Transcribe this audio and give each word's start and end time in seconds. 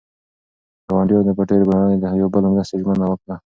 ګاونډیانو 0.87 1.37
په 1.37 1.43
ډېرې 1.49 1.65
مېړانې 1.69 1.97
د 2.01 2.05
یو 2.21 2.27
بل 2.33 2.41
د 2.43 2.47
مرستې 2.53 2.75
ژمنه 2.81 3.05
وکړه. 3.07 3.35